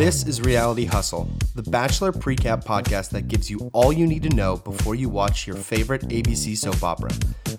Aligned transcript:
This 0.00 0.26
is 0.26 0.40
Reality 0.40 0.86
Hustle, 0.86 1.28
the 1.54 1.62
Bachelor 1.62 2.10
Precap 2.10 2.64
podcast 2.64 3.10
that 3.10 3.28
gives 3.28 3.50
you 3.50 3.68
all 3.74 3.92
you 3.92 4.06
need 4.06 4.22
to 4.22 4.30
know 4.30 4.56
before 4.56 4.94
you 4.94 5.10
watch 5.10 5.46
your 5.46 5.56
favorite 5.56 6.08
ABC 6.08 6.56
soap 6.56 6.82
opera. 6.82 7.10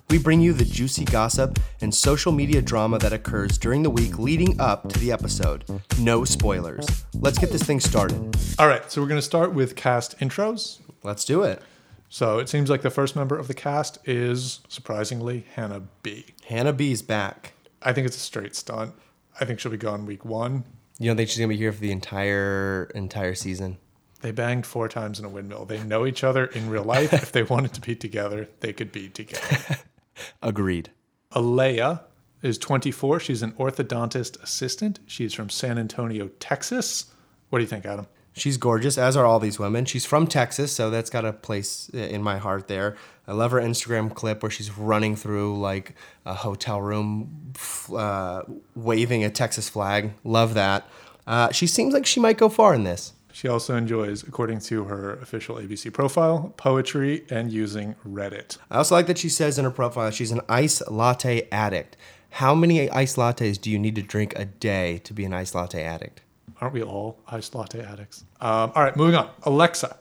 We 0.10 0.18
bring 0.18 0.42
you 0.42 0.52
the 0.52 0.66
juicy 0.66 1.06
gossip 1.06 1.60
and 1.82 1.94
social 1.94 2.32
media 2.32 2.60
drama 2.64 2.98
that 2.98 3.14
occurs 3.14 3.60
during 3.60 3.84
the 3.84 3.92
week 3.92 4.18
leading 4.18 4.60
up 4.60 4.90
to 4.90 4.98
the 4.98 5.12
episode. 5.12 5.66
No 6.00 6.26
spoilers. 6.26 7.06
Let's 7.14 7.38
get 7.38 7.52
this 7.52 7.62
thing 7.62 7.80
started. 7.80 8.36
All 8.58 8.68
right, 8.68 8.92
so 8.92 9.02
we're 9.02 9.08
going 9.08 9.20
to 9.20 9.22
start 9.22 9.54
with 9.54 9.76
cast 9.76 10.18
intros. 10.18 10.80
Let's 11.04 11.24
do 11.24 11.44
it. 11.44 11.62
So 12.10 12.40
it 12.40 12.50
seems 12.50 12.72
like 12.72 12.82
the 12.82 12.90
first 12.90 13.16
member 13.16 13.38
of 13.38 13.50
the 13.50 13.54
cast 13.54 14.00
is 14.04 14.62
surprisingly 14.68 15.46
Hannah 15.54 15.84
B. 16.02 16.26
Hannah 16.48 16.74
B's 16.74 17.04
back. 17.04 17.54
I 17.84 17.94
think 17.94 18.08
it's 18.08 18.18
a 18.18 18.20
straight 18.20 18.56
stunt. 18.56 18.96
I 19.40 19.46
think 19.46 19.60
she'll 19.60 19.72
be 19.72 19.78
gone 19.78 20.08
week 20.08 20.26
one. 20.26 20.64
You 21.02 21.10
don't 21.10 21.18
think 21.18 21.30
she's 21.30 21.40
gonna 21.40 21.48
be 21.48 21.58
here 21.58 21.74
for 21.74 21.82
the 21.82 21.92
entire 21.92 22.92
entire 22.94 23.34
season? 23.34 23.80
They 24.22 24.30
banged 24.30 24.68
four 24.68 24.88
times 24.88 25.18
in 25.18 25.26
a 25.26 25.30
windmill. 25.30 25.66
They 25.66 25.82
know 25.84 26.06
each 26.06 26.24
other 26.24 26.46
in 26.46 26.70
real 26.70 26.84
life. 26.84 27.12
if 27.12 27.32
they 27.32 27.42
wanted 27.42 27.74
to 27.74 27.82
be 27.82 27.96
together, 27.96 28.48
they 28.60 28.72
could 28.72 28.92
be 28.92 29.10
together. 29.10 29.80
Agreed. 30.44 30.92
Alea 31.32 32.04
is 32.44 32.60
24. 32.60 33.20
She's 33.20 33.42
an 33.42 33.54
orthodontist 33.54 34.40
assistant. 34.44 35.00
She's 35.08 35.34
from 35.34 35.50
San 35.50 35.80
Antonio, 35.80 36.28
Texas. 36.40 37.06
What 37.50 37.58
do 37.58 37.64
you 37.64 37.68
think, 37.68 37.88
Adam? 37.88 38.06
She's 38.34 38.58
gorgeous, 38.58 38.98
as 38.98 39.18
are 39.18 39.26
all 39.26 39.40
these 39.40 39.60
women. 39.60 39.86
She's 39.86 40.06
from 40.06 40.26
Texas, 40.26 40.72
so 40.72 40.90
that's 40.90 41.10
got 41.10 41.26
a 41.26 41.34
place 41.34 41.90
in 41.90 42.24
my 42.24 42.38
heart 42.38 42.68
there. 42.68 42.96
I 43.28 43.34
love 43.34 43.52
her 43.52 43.60
Instagram 43.60 44.14
clip 44.14 44.42
where 44.42 44.50
she's 44.50 44.78
running 44.78 45.16
through 45.16 45.60
like 45.60 45.96
a 46.26 46.34
hotel 46.34 46.82
room, 46.82 47.54
uh, 47.94 48.44
waving 48.76 49.24
a 49.24 49.30
Texas 49.30 49.68
flag. 49.68 50.14
Love 50.24 50.54
that. 50.54 50.88
Uh, 51.28 51.52
she 51.52 51.68
seems 51.68 51.94
like 51.94 52.06
she 52.06 52.20
might 52.20 52.38
go 52.38 52.50
far 52.50 52.74
in 52.74 52.84
this. 52.84 53.14
She 53.34 53.48
also 53.48 53.76
enjoys, 53.76 54.24
according 54.24 54.60
to 54.62 54.86
her 54.86 55.14
official 55.14 55.56
ABC 55.56 55.92
profile, 55.94 56.54
poetry 56.58 57.26
and 57.30 57.52
using 57.52 57.96
Reddit. 58.08 58.58
I 58.70 58.78
also 58.78 58.96
like 58.96 59.08
that 59.08 59.18
she 59.18 59.30
says 59.30 59.58
in 59.58 59.66
her 59.66 59.72
profile 59.72 60.12
she's 60.12 60.32
an 60.32 60.42
ice 60.50 60.82
latte 60.90 61.48
addict. 61.52 61.96
How 62.32 62.56
many 62.56 62.90
ice 62.90 63.16
lattes 63.16 63.60
do 63.60 63.70
you 63.70 63.80
need 63.80 63.96
to 63.96 64.02
drink 64.02 64.34
a 64.36 64.46
day 64.46 65.00
to 65.00 65.14
be 65.14 65.26
an 65.26 65.34
ice 65.34 65.54
latte 65.54 65.84
addict? 65.84 66.22
Aren't 66.62 66.76
we 66.76 66.84
all 66.84 67.20
iced 67.28 67.56
latte 67.56 67.84
addicts? 67.84 68.24
Um, 68.40 68.72
all 68.76 68.84
right, 68.84 68.96
moving 68.96 69.16
on. 69.16 69.30
Alexa. 69.44 69.98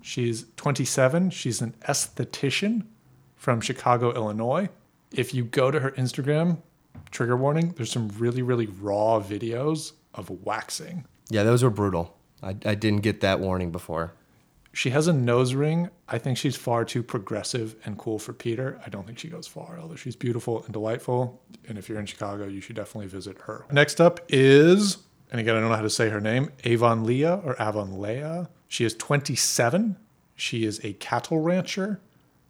She's 0.00 0.46
27. 0.56 1.30
She's 1.30 1.60
an 1.60 1.74
esthetician 1.88 2.84
from 3.36 3.60
Chicago, 3.60 4.14
Illinois. 4.14 4.68
If 5.10 5.34
you 5.34 5.44
go 5.44 5.70
to 5.70 5.80
her 5.80 5.90
Instagram, 5.92 6.58
trigger 7.10 7.36
warning, 7.36 7.72
there's 7.76 7.90
some 7.90 8.08
really, 8.18 8.42
really 8.42 8.66
raw 8.66 9.20
videos 9.20 9.92
of 10.14 10.30
waxing. 10.30 11.04
Yeah, 11.30 11.42
those 11.42 11.62
were 11.62 11.70
brutal. 11.70 12.16
I, 12.42 12.50
I 12.64 12.74
didn't 12.74 13.00
get 13.00 13.20
that 13.22 13.40
warning 13.40 13.72
before. 13.72 14.12
She 14.72 14.90
has 14.90 15.06
a 15.06 15.12
nose 15.12 15.54
ring. 15.54 15.88
I 16.08 16.18
think 16.18 16.36
she's 16.36 16.56
far 16.56 16.84
too 16.84 17.02
progressive 17.02 17.76
and 17.84 17.96
cool 17.96 18.18
for 18.18 18.32
Peter. 18.32 18.80
I 18.84 18.88
don't 18.88 19.06
think 19.06 19.18
she 19.18 19.28
goes 19.28 19.46
far, 19.46 19.78
although 19.80 19.94
she's 19.94 20.16
beautiful 20.16 20.64
and 20.64 20.72
delightful. 20.72 21.40
And 21.68 21.78
if 21.78 21.88
you're 21.88 22.00
in 22.00 22.06
Chicago, 22.06 22.46
you 22.46 22.60
should 22.60 22.76
definitely 22.76 23.06
visit 23.06 23.38
her. 23.42 23.64
Next 23.70 24.00
up 24.00 24.20
is 24.28 24.98
and 25.34 25.40
again, 25.40 25.56
I 25.56 25.60
don't 25.60 25.68
know 25.68 25.74
how 25.74 25.82
to 25.82 25.90
say 25.90 26.10
her 26.10 26.20
name, 26.20 26.52
Avon 26.62 27.02
Leah 27.02 27.40
or 27.44 27.60
Avon 27.60 28.00
Leah. 28.00 28.48
She 28.68 28.84
is 28.84 28.94
27. 28.94 29.96
She 30.36 30.64
is 30.64 30.80
a 30.84 30.92
cattle 30.92 31.40
rancher 31.40 32.00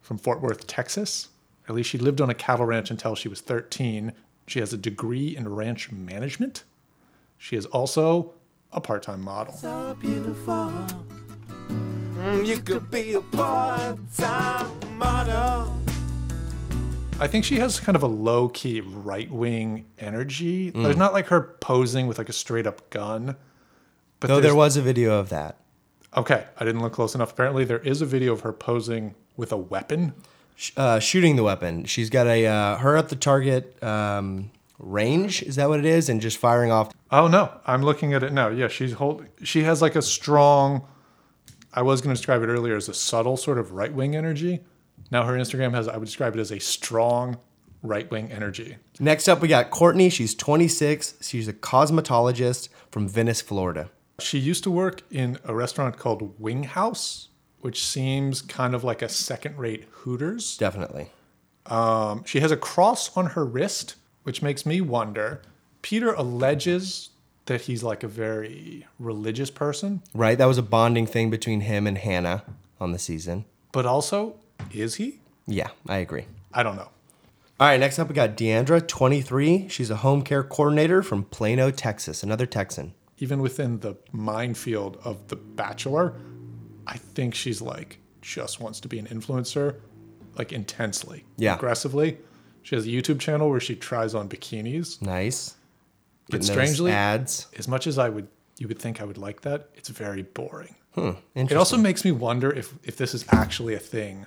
from 0.01 0.19
Fort 0.19 0.39
Worth, 0.39 0.67
Texas. 0.67 1.29
At 1.67 1.73
least 1.73 1.89
she 1.89 1.97
lived 1.97 2.21
on 2.21 2.29
a 2.29 2.35
cattle 2.35 2.67
ranch 2.67 2.91
until 2.91 3.15
she 3.15 3.27
was 3.27 3.41
13. 3.41 4.13
She 4.45 4.59
has 4.59 4.71
a 4.71 4.77
degree 4.77 5.35
in 5.35 5.49
ranch 5.49 5.91
management. 5.91 6.63
She 7.39 7.55
is 7.55 7.65
also 7.65 8.35
a 8.71 8.79
part 8.79 9.01
time 9.01 9.21
model. 9.21 9.55
So 9.55 9.97
I 17.17 17.27
think 17.27 17.45
she 17.45 17.59
has 17.59 17.79
kind 17.79 17.95
of 17.95 18.03
a 18.03 18.07
low 18.07 18.49
key 18.49 18.81
right 18.81 19.31
wing 19.31 19.85
energy. 19.97 20.71
Mm. 20.71 20.83
There's 20.83 20.97
not 20.97 21.13
like 21.13 21.27
her 21.27 21.55
posing 21.61 22.07
with 22.07 22.17
like 22.17 22.27
a 22.27 22.33
straight 22.33 22.67
up 22.67 22.89
gun. 22.89 23.37
But 24.19 24.29
no, 24.29 24.41
there 24.41 24.55
was 24.55 24.75
a 24.75 24.81
video 24.81 25.17
of 25.17 25.29
that. 25.29 25.57
Okay, 26.17 26.45
I 26.59 26.65
didn't 26.65 26.81
look 26.81 26.91
close 26.91 27.15
enough. 27.15 27.31
Apparently, 27.31 27.63
there 27.63 27.79
is 27.79 28.01
a 28.01 28.05
video 28.05 28.33
of 28.33 28.41
her 28.41 28.51
posing 28.51 29.15
with 29.37 29.53
a 29.53 29.57
weapon, 29.57 30.13
uh, 30.75 30.99
shooting 30.99 31.37
the 31.37 31.43
weapon. 31.43 31.85
She's 31.85 32.09
got 32.09 32.27
a 32.27 32.47
uh, 32.47 32.77
her 32.77 32.97
at 32.97 33.07
the 33.07 33.15
target 33.15 33.81
um, 33.81 34.51
range. 34.77 35.41
Is 35.41 35.55
that 35.55 35.69
what 35.69 35.79
it 35.79 35.85
is? 35.85 36.09
And 36.09 36.19
just 36.19 36.37
firing 36.37 36.71
off. 36.71 36.91
Oh 37.11 37.27
no, 37.27 37.49
I'm 37.65 37.81
looking 37.81 38.13
at 38.13 38.23
it 38.23 38.33
now. 38.33 38.49
Yeah, 38.49 38.67
she's 38.67 38.93
hold. 38.93 39.25
She 39.41 39.63
has 39.63 39.81
like 39.81 39.95
a 39.95 40.01
strong. 40.01 40.85
I 41.73 41.81
was 41.81 42.01
going 42.01 42.13
to 42.13 42.19
describe 42.19 42.43
it 42.43 42.47
earlier 42.47 42.75
as 42.75 42.89
a 42.89 42.93
subtle 42.93 43.37
sort 43.37 43.57
of 43.57 43.71
right 43.71 43.93
wing 43.93 44.15
energy 44.17 44.61
now 45.11 45.23
her 45.23 45.33
Instagram 45.33 45.73
has, 45.73 45.87
I 45.87 45.97
would 45.97 46.05
describe 46.05 46.35
it 46.35 46.39
as 46.39 46.51
a 46.51 46.59
strong 46.59 47.37
right 47.81 48.09
wing 48.09 48.31
energy. 48.31 48.77
Next 48.99 49.27
up, 49.27 49.41
we 49.41 49.47
got 49.47 49.69
Courtney. 49.69 50.09
She's 50.09 50.35
26. 50.35 51.15
She's 51.21 51.47
a 51.47 51.53
cosmetologist 51.53 52.69
from 52.91 53.07
Venice, 53.07 53.41
Florida. 53.41 53.89
She 54.19 54.39
used 54.39 54.63
to 54.63 54.71
work 54.71 55.03
in 55.11 55.37
a 55.43 55.53
restaurant 55.53 55.97
called 55.97 56.39
Wing 56.39 56.63
House, 56.63 57.29
which 57.59 57.85
seems 57.85 58.41
kind 58.41 58.73
of 58.73 58.83
like 58.83 59.01
a 59.01 59.09
second 59.09 59.57
rate 59.57 59.85
Hooters. 59.91 60.57
Definitely. 60.57 61.09
Um, 61.65 62.23
she 62.25 62.39
has 62.39 62.51
a 62.51 62.57
cross 62.57 63.15
on 63.17 63.27
her 63.27 63.45
wrist, 63.45 63.95
which 64.23 64.41
makes 64.41 64.65
me 64.65 64.81
wonder. 64.81 65.41
Peter 65.81 66.13
alleges 66.13 67.09
that 67.45 67.61
he's 67.61 67.83
like 67.83 68.03
a 68.03 68.07
very 68.07 68.87
religious 68.99 69.51
person. 69.51 70.01
Right. 70.13 70.37
That 70.37 70.45
was 70.45 70.57
a 70.57 70.63
bonding 70.63 71.05
thing 71.05 71.29
between 71.29 71.61
him 71.61 71.85
and 71.85 71.97
Hannah 71.97 72.43
on 72.79 72.91
the 72.91 72.99
season. 72.99 73.45
But 73.71 73.85
also, 73.85 74.37
is 74.71 74.95
he? 74.95 75.19
Yeah, 75.47 75.69
I 75.87 75.97
agree. 75.97 76.25
I 76.53 76.63
don't 76.63 76.75
know. 76.75 76.89
All 77.57 77.67
right, 77.67 77.79
next 77.79 77.99
up 77.99 78.09
we 78.09 78.15
got 78.15 78.35
Deandra, 78.35 78.85
23. 78.85 79.69
She's 79.69 79.89
a 79.89 79.97
home 79.97 80.23
care 80.23 80.43
coordinator 80.43 81.01
from 81.01 81.23
Plano, 81.23 81.71
Texas, 81.71 82.21
another 82.21 82.45
Texan. 82.45 82.93
Even 83.19 83.41
within 83.41 83.79
the 83.79 83.95
minefield 84.11 84.97
of 85.05 85.29
The 85.29 85.37
Bachelor, 85.37 86.15
I 86.85 86.97
think 86.97 87.33
she's 87.33 87.61
like 87.61 87.99
just 88.21 88.59
wants 88.59 88.81
to 88.81 88.87
be 88.89 88.99
an 88.99 89.05
influencer, 89.05 89.75
like 90.37 90.51
intensely, 90.51 91.23
yeah, 91.37 91.55
aggressively. 91.55 92.17
She 92.63 92.75
has 92.75 92.85
a 92.85 92.89
YouTube 92.89 93.19
channel 93.19 93.49
where 93.49 93.59
she 93.59 93.75
tries 93.75 94.15
on 94.15 94.27
bikinis. 94.27 95.01
Nice. 95.01 95.55
But 96.29 96.43
strangely, 96.43 96.91
ads. 96.91 97.47
As 97.55 97.67
much 97.67 97.87
as 97.87 97.97
I 97.97 98.09
would, 98.09 98.27
you 98.57 98.67
would 98.67 98.79
think 98.79 98.99
I 98.99 99.05
would 99.05 99.19
like 99.19 99.41
that. 99.41 99.69
It's 99.75 99.89
very 99.89 100.23
boring. 100.23 100.75
Hmm, 100.93 101.11
it 101.35 101.53
also 101.53 101.77
makes 101.77 102.03
me 102.03 102.11
wonder 102.11 102.51
if 102.51 102.73
if 102.83 102.97
this 102.97 103.13
is 103.13 103.25
actually 103.29 103.75
a 103.75 103.79
thing 103.79 104.25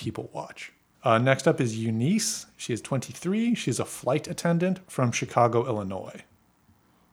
people 0.00 0.30
watch. 0.32 0.72
Uh, 1.04 1.18
next 1.18 1.46
up 1.46 1.60
is 1.60 1.78
Eunice. 1.78 2.46
She 2.56 2.72
is 2.72 2.80
23. 2.80 3.54
She's 3.54 3.78
a 3.78 3.84
flight 3.84 4.26
attendant 4.26 4.80
from 4.90 5.12
Chicago, 5.12 5.66
Illinois. 5.66 6.22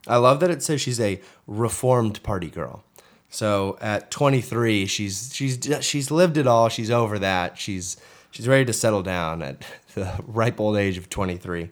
I 0.08 0.16
love 0.18 0.40
that 0.40 0.50
it 0.50 0.64
says 0.64 0.80
she's 0.80 1.00
a 1.02 1.20
reformed 1.46 2.24
party 2.24 2.50
girl. 2.50 2.86
So 3.30 3.78
at 3.82 4.10
23, 4.10 4.86
she's 4.86 5.32
she's 5.34 5.60
she's 5.82 6.10
lived 6.10 6.38
it 6.38 6.48
all. 6.48 6.70
She's 6.70 6.90
over 6.90 7.20
that. 7.20 7.58
She's 7.58 7.98
she's 8.32 8.48
ready 8.48 8.64
to 8.64 8.74
settle 8.74 9.04
down 9.04 9.42
at 9.42 9.66
the 9.96 10.14
ripe 10.26 10.62
old 10.62 10.78
age 10.78 10.98
of 10.98 11.10
23. 11.10 11.70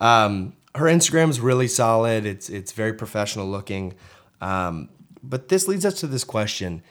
Um, 0.00 0.54
her 0.74 0.86
Instagram 0.86 1.28
is 1.28 1.38
really 1.38 1.68
solid. 1.68 2.24
It's 2.24 2.48
it's 2.48 2.72
very 2.72 2.94
professional 2.94 3.46
looking. 3.46 3.94
Um, 4.40 4.88
but 5.22 5.48
this 5.48 5.68
leads 5.68 5.84
us 5.84 6.00
to 6.00 6.06
this 6.06 6.24
question: 6.24 6.82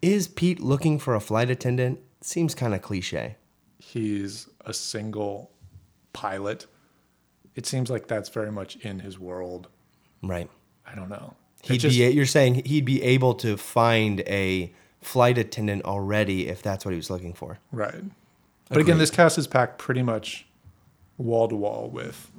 Is 0.00 0.28
Pete 0.28 0.60
looking 0.60 1.00
for 1.00 1.16
a 1.16 1.20
flight 1.20 1.50
attendant? 1.50 1.98
Seems 2.20 2.54
kind 2.54 2.74
of 2.74 2.82
cliche. 2.82 3.36
He's 3.78 4.48
a 4.64 4.72
single 4.72 5.50
pilot. 6.12 6.66
It 7.54 7.66
seems 7.66 7.90
like 7.90 8.06
that's 8.06 8.28
very 8.28 8.52
much 8.52 8.76
in 8.76 9.00
his 9.00 9.18
world. 9.18 9.68
Right. 10.22 10.50
I 10.86 10.94
don't 10.94 11.08
know. 11.08 11.34
He'd 11.62 11.78
just, 11.78 11.96
be 11.96 12.08
you're 12.10 12.26
saying 12.26 12.62
he'd 12.66 12.84
be 12.84 13.02
able 13.02 13.34
to 13.34 13.56
find 13.56 14.20
a 14.20 14.72
flight 15.00 15.38
attendant 15.38 15.84
already 15.84 16.48
if 16.48 16.62
that's 16.62 16.84
what 16.84 16.92
he 16.92 16.96
was 16.96 17.10
looking 17.10 17.34
for. 17.34 17.58
Right. 17.72 18.02
But 18.68 18.78
again, 18.78 18.98
this 18.98 19.10
cast 19.10 19.38
is 19.38 19.46
packed 19.46 19.78
pretty 19.78 20.02
much 20.02 20.46
wall 21.16 21.48
to 21.48 21.56
wall 21.56 21.90
with 21.90 22.30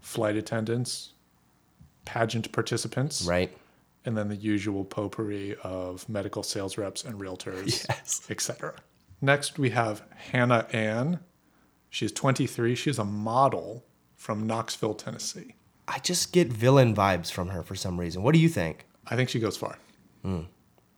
flight 0.00 0.36
attendants, 0.36 1.12
pageant 2.04 2.52
participants. 2.52 3.24
Right. 3.24 3.56
And 4.04 4.16
then 4.16 4.28
the 4.28 4.36
usual 4.36 4.84
potpourri 4.84 5.56
of 5.62 6.08
medical 6.08 6.42
sales 6.42 6.78
reps 6.78 7.04
and 7.04 7.20
realtors, 7.20 7.86
yes. 7.88 8.26
etc. 8.30 8.74
Next, 9.20 9.58
we 9.58 9.70
have 9.70 10.02
Hannah 10.32 10.66
Ann. 10.72 11.20
She's 11.90 12.12
23. 12.12 12.74
She's 12.74 12.98
a 12.98 13.04
model 13.04 13.84
from 14.16 14.46
Knoxville, 14.46 14.94
Tennessee. 14.94 15.54
I 15.88 15.98
just 15.98 16.32
get 16.32 16.52
villain 16.52 16.94
vibes 16.94 17.30
from 17.30 17.48
her 17.48 17.62
for 17.62 17.74
some 17.74 17.98
reason. 17.98 18.22
What 18.22 18.32
do 18.32 18.38
you 18.38 18.48
think? 18.48 18.86
I 19.06 19.16
think 19.16 19.28
she 19.28 19.40
goes 19.40 19.56
far. 19.56 19.78
Mm. 20.24 20.46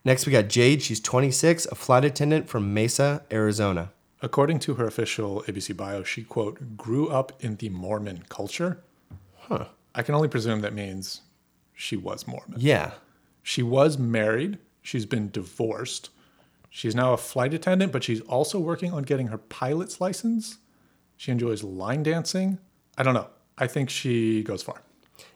Next, 0.05 0.25
we 0.25 0.31
got 0.31 0.49
Jade. 0.49 0.81
She's 0.81 0.99
26, 0.99 1.65
a 1.67 1.75
flight 1.75 2.05
attendant 2.05 2.47
from 2.47 2.73
Mesa, 2.73 3.23
Arizona. 3.31 3.91
According 4.21 4.59
to 4.59 4.75
her 4.75 4.85
official 4.85 5.43
ABC 5.47 5.75
bio, 5.75 6.03
she, 6.03 6.23
quote, 6.23 6.77
grew 6.77 7.09
up 7.09 7.33
in 7.43 7.55
the 7.57 7.69
Mormon 7.69 8.23
culture. 8.29 8.83
Huh. 9.37 9.65
I 9.95 10.01
can 10.03 10.15
only 10.15 10.27
presume 10.27 10.61
that 10.61 10.73
means 10.73 11.21
she 11.73 11.97
was 11.97 12.27
Mormon. 12.27 12.55
Yeah. 12.57 12.91
She 13.41 13.63
was 13.63 13.97
married. 13.97 14.59
She's 14.81 15.05
been 15.05 15.31
divorced. 15.31 16.09
She's 16.75 16.95
now 16.95 17.13
a 17.13 17.17
flight 17.17 17.53
attendant, 17.53 17.91
but 17.91 18.03
she's 18.03 18.19
also 18.21 18.57
working 18.57 18.93
on 18.93 19.03
getting 19.03 19.27
her 19.27 19.37
pilot's 19.37 20.01
license. 20.01 20.57
She 21.15 21.31
enjoys 21.31 21.61
line 21.61 22.01
dancing. 22.01 22.57
I 22.97 23.03
don't 23.03 23.13
know. 23.13 23.27
I 23.59 23.67
think 23.67 23.91
she 23.91 24.41
goes 24.41 24.63
far. 24.63 24.81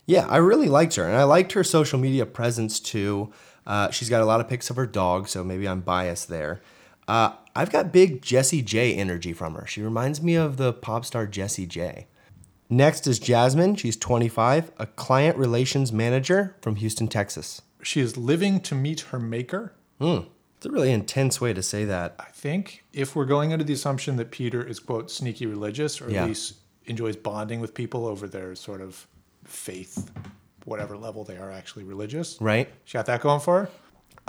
Yeah, 0.07 0.25
I 0.25 0.37
really 0.37 0.67
liked 0.67 0.95
her, 0.95 1.05
and 1.05 1.15
I 1.15 1.25
liked 1.25 1.51
her 1.51 1.63
social 1.63 1.99
media 1.99 2.25
presence 2.25 2.79
too. 2.79 3.31
Uh, 3.67 3.91
she's 3.91 4.09
got 4.09 4.23
a 4.23 4.25
lot 4.25 4.39
of 4.39 4.49
pics 4.49 4.71
of 4.71 4.77
her 4.77 4.87
dog, 4.87 5.27
so 5.27 5.43
maybe 5.43 5.67
I'm 5.67 5.81
biased 5.81 6.27
there. 6.27 6.59
Uh, 7.07 7.33
I've 7.55 7.71
got 7.71 7.91
big 7.91 8.23
Jessie 8.23 8.63
J 8.63 8.95
energy 8.95 9.31
from 9.31 9.53
her. 9.53 9.67
She 9.67 9.83
reminds 9.83 10.23
me 10.23 10.33
of 10.33 10.57
the 10.57 10.73
pop 10.73 11.05
star 11.05 11.27
Jessie 11.27 11.67
J. 11.67 12.07
Next 12.67 13.05
is 13.05 13.19
Jasmine. 13.19 13.75
She's 13.75 13.95
25, 13.95 14.71
a 14.79 14.87
client 14.87 15.37
relations 15.37 15.93
manager 15.93 16.55
from 16.61 16.77
Houston, 16.77 17.07
Texas. 17.07 17.61
She 17.83 18.01
is 18.01 18.17
living 18.17 18.59
to 18.61 18.73
meet 18.73 19.01
her 19.01 19.19
maker. 19.19 19.73
It's 20.57 20.65
a 20.65 20.71
really 20.71 20.91
intense 20.91 21.39
way 21.39 21.53
to 21.53 21.61
say 21.61 21.85
that. 21.85 22.15
I 22.19 22.31
think 22.33 22.83
if 22.91 23.15
we're 23.15 23.25
going 23.25 23.53
under 23.53 23.63
the 23.63 23.73
assumption 23.73 24.15
that 24.17 24.31
Peter 24.31 24.63
is, 24.63 24.79
quote, 24.79 25.11
sneaky 25.11 25.45
religious, 25.45 26.01
or 26.01 26.09
Yeah. 26.09 26.23
at 26.23 26.29
least 26.29 26.55
enjoys 26.85 27.15
bonding 27.15 27.59
with 27.59 27.73
people 27.75 28.07
over 28.07 28.27
their 28.27 28.55
sort 28.55 28.81
of 28.81 29.05
faith, 29.43 30.09
whatever 30.65 30.97
level 30.97 31.23
they 31.23 31.37
are 31.37 31.51
actually 31.51 31.83
religious. 31.83 32.37
Right? 32.41 32.69
She 32.85 32.93
got 32.97 33.05
that 33.05 33.21
going 33.21 33.39
for 33.39 33.61
her. 33.65 33.69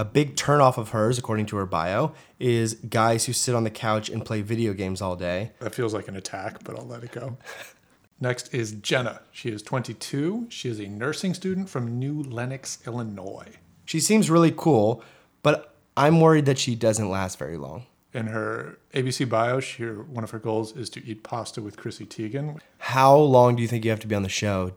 A 0.01 0.05
big 0.05 0.37
turnoff 0.37 0.77
of 0.77 0.91
hers, 0.91 1.19
according 1.19 1.47
to 1.47 1.57
her 1.57 1.67
bio, 1.67 2.13
is 2.39 2.75
guys 2.75 3.25
who 3.25 3.33
sit 3.33 3.55
on 3.55 3.65
the 3.65 3.71
couch 3.71 4.09
and 4.09 4.25
play 4.25 4.43
video 4.43 4.73
games 4.75 5.01
all 5.03 5.17
day. 5.17 5.53
That 5.61 5.75
feels 5.75 5.93
like 5.95 6.09
an 6.09 6.15
attack, 6.17 6.63
but 6.63 6.79
I'll 6.79 6.87
let 6.87 7.03
it 7.03 7.11
go. 7.11 7.37
Next 8.21 8.53
is 8.53 8.73
Jenna. 8.73 9.23
She 9.33 9.49
is 9.51 9.63
22. 9.63 10.47
She 10.51 10.69
is 10.69 10.79
a 10.79 10.87
nursing 10.89 11.35
student 11.35 11.69
from 11.71 11.99
New 11.99 12.23
Lenox, 12.23 12.79
Illinois. 12.87 13.49
She 13.87 13.99
seems 13.99 14.29
really 14.31 14.53
cool, 14.57 15.03
but 15.43 15.75
I'm 15.99 16.21
worried 16.21 16.47
that 16.47 16.59
she 16.59 16.77
doesn't 16.77 17.11
last 17.11 17.39
very 17.39 17.57
long. 17.57 17.87
In 18.15 18.29
her 18.29 18.79
ABC 18.95 19.29
bio, 19.29 19.59
she, 19.59 19.85
one 19.85 20.23
of 20.25 20.31
her 20.31 20.39
goals 20.39 20.75
is 20.77 20.89
to 20.91 21.05
eat 21.05 21.25
pasta 21.25 21.61
with 21.61 21.77
Chrissy 21.77 22.07
Teigen. 22.07 22.61
How 22.79 23.17
long 23.17 23.57
do 23.57 23.63
you 23.63 23.69
think 23.69 23.85
you 23.85 23.91
have 23.91 24.01
to 24.01 24.07
be 24.07 24.15
on 24.15 24.23
the 24.23 24.29
show 24.29 24.73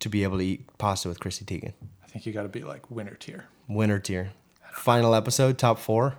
to 0.00 0.08
be 0.08 0.22
able 0.22 0.38
to 0.38 0.44
eat 0.44 0.66
pasta 0.78 1.08
with 1.08 1.20
Chrissy 1.20 1.44
Teigen? 1.44 1.74
I 2.02 2.06
think 2.06 2.24
you 2.24 2.32
got 2.32 2.42
to 2.44 2.48
be 2.48 2.62
like 2.62 2.90
winner 2.90 3.14
tier. 3.14 3.44
Winner 3.68 3.98
tier. 3.98 4.30
Final 4.72 5.14
episode, 5.14 5.58
top 5.58 5.78
four? 5.78 6.16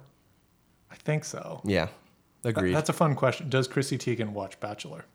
I 0.91 0.95
think 0.95 1.25
so. 1.25 1.61
Yeah, 1.65 1.87
agreed. 2.43 2.73
That's 2.73 2.89
a 2.89 2.93
fun 2.93 3.15
question. 3.15 3.49
Does 3.49 3.67
Chrissy 3.67 3.97
Teigen 3.97 4.29
watch 4.29 4.59
Bachelor? 4.59 5.05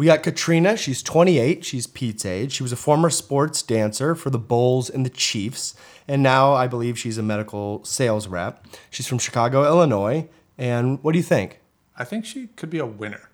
We 0.00 0.06
got 0.06 0.22
Katrina. 0.22 0.78
She's 0.78 1.02
28. 1.02 1.62
She's 1.62 1.86
Pete's 1.86 2.24
age. 2.24 2.52
She 2.52 2.62
was 2.62 2.72
a 2.72 2.76
former 2.76 3.10
sports 3.10 3.60
dancer 3.60 4.14
for 4.14 4.30
the 4.30 4.38
Bulls 4.38 4.88
and 4.88 5.04
the 5.04 5.10
Chiefs. 5.10 5.74
And 6.08 6.22
now 6.22 6.54
I 6.54 6.68
believe 6.68 6.98
she's 6.98 7.18
a 7.18 7.22
medical 7.22 7.84
sales 7.84 8.26
rep. 8.26 8.66
She's 8.88 9.06
from 9.06 9.18
Chicago, 9.18 9.66
Illinois. 9.66 10.26
And 10.56 11.04
what 11.04 11.12
do 11.12 11.18
you 11.18 11.22
think? 11.22 11.60
I 11.98 12.04
think 12.04 12.24
she 12.24 12.46
could 12.46 12.70
be 12.70 12.78
a 12.78 12.86
winner. 12.86 13.28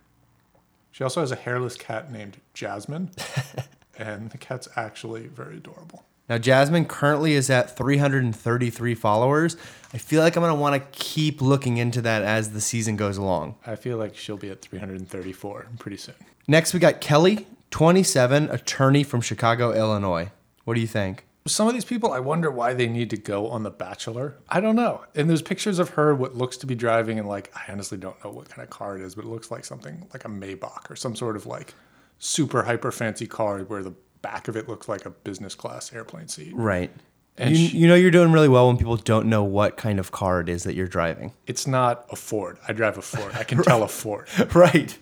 She 0.91 1.05
also 1.05 1.21
has 1.21 1.31
a 1.31 1.37
hairless 1.37 1.77
cat 1.77 2.11
named 2.11 2.39
Jasmine, 2.53 3.13
and 3.97 4.31
the 4.31 4.39
cat's 4.39 4.67
actually 4.75 5.29
very 5.29 5.59
adorable. 5.59 6.05
Now, 6.29 6.39
Jasmine 6.39 6.87
currently 6.87 7.35
is 7.35 7.51
at 7.51 7.77
333 7.77 8.95
followers. 8.97 9.57
I 9.95 9.99
feel 9.99 10.23
like 10.23 10.37
I'm 10.37 10.43
going 10.43 10.53
to 10.53 10.61
want 10.61 10.75
to 10.75 10.89
keep 10.99 11.41
looking 11.41 11.77
into 11.77 12.03
that 12.03 12.23
as 12.23 12.51
the 12.51 12.61
season 12.61 12.97
goes 12.97 13.17
along. 13.17 13.55
I 13.65 13.77
feel 13.77 13.97
like 13.97 14.17
she'll 14.17 14.37
be 14.37 14.51
at 14.51 14.61
334 14.61 15.69
pretty 15.79 15.97
soon. 15.97 16.17
Next, 16.49 16.75
we 16.75 16.81
got 16.81 17.01
Kelly, 17.01 17.47
27, 17.71 18.51
attorney 18.51 19.05
from 19.05 19.21
Chicago, 19.21 19.73
Illinois. 19.73 20.31
What 20.65 20.75
do 20.75 20.81
you 20.81 20.87
think? 20.89 21.25
Some 21.47 21.69
of 21.69 21.75
these 21.75 21.85
people, 21.85 22.13
I 22.13 22.19
wonder 22.19 22.51
why 22.51 22.75
they 22.75 22.89
need 22.89 23.09
to 23.11 23.17
go 23.17 23.49
on 23.49 23.63
The 23.63 23.71
Bachelor. 23.71 24.37
I 24.49 24.61
don't 24.61 24.75
know. 24.75 25.05
And 25.15 25.31
there's 25.31 25.43
pictures 25.43 25.79
of 25.79 25.91
her, 25.91 26.13
what 26.13 26.35
looks 26.35 26.57
to 26.57 26.67
be 26.67 26.75
driving, 26.75 27.21
and 27.21 27.29
like, 27.29 27.53
I 27.55 27.71
honestly 27.71 27.99
don't 27.99 28.23
know 28.25 28.33
what 28.33 28.49
kind 28.49 28.65
of 28.65 28.71
car 28.71 28.99
it 28.99 29.03
is, 29.03 29.15
but 29.15 29.25
it 29.25 29.29
looks 29.29 29.53
like 29.53 29.65
something 29.65 30.09
like 30.13 30.25
a 30.25 30.29
Maybach 30.29 30.91
or 30.91 30.97
some 30.97 31.15
sort 31.15 31.37
of 31.37 31.47
like 31.47 31.73
super 32.19 32.65
hyper 32.65 32.91
fancy 32.91 33.29
car 33.29 33.61
where 33.61 33.85
the 33.85 33.95
back 34.27 34.49
of 34.49 34.57
it 34.57 34.69
looks 34.69 34.89
like 34.89 35.07
a 35.07 35.11
business 35.11 35.55
class 35.55 35.93
airplane 35.93 36.27
seat. 36.29 36.53
Right. 36.55 36.91
And 37.39 37.51
you, 37.57 37.69
she- 37.69 37.77
you 37.79 37.87
know 37.87 37.95
you're 37.95 38.11
doing 38.11 38.33
really 38.33 38.49
well 38.49 38.67
when 38.67 38.77
people 38.77 38.97
don't 38.97 39.27
know 39.29 39.45
what 39.45 39.77
kind 39.77 39.99
of 40.01 40.11
car 40.11 40.41
it 40.41 40.49
is 40.49 40.65
that 40.65 40.75
you're 40.75 40.89
driving. 40.89 41.33
It's 41.47 41.67
not 41.67 42.07
a 42.11 42.17
Ford. 42.17 42.59
I 42.67 42.73
drive 42.73 42.99
a 42.99 43.03
Ford. 43.03 43.33
I 43.35 43.45
can 43.45 43.63
tell 43.63 43.83
a 43.83 43.89
Ford. 43.89 44.29
right. 44.55 44.99